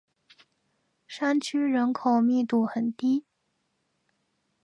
[1.05, 3.23] 山区人口密度很低。